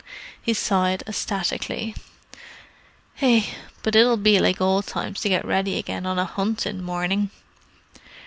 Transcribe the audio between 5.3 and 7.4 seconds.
ready again on a hunting morning!"